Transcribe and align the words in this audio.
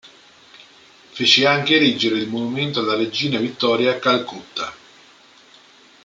Fece 1.11 1.45
anche 1.45 1.75
erigere 1.75 2.17
il 2.17 2.27
monumento 2.27 2.79
alla 2.79 2.95
Regina 2.95 3.37
Vittoria 3.37 3.91
a 3.91 3.99
Calcutta. 3.99 4.73